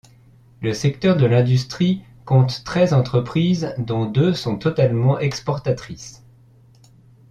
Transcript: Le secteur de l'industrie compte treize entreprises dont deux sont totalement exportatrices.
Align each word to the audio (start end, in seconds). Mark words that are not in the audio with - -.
Le 0.63 0.73
secteur 0.73 1.15
de 1.15 1.27
l'industrie 1.27 2.01
compte 2.25 2.63
treize 2.63 2.91
entreprises 2.91 3.75
dont 3.77 4.07
deux 4.07 4.33
sont 4.33 4.57
totalement 4.57 5.19
exportatrices. 5.19 6.23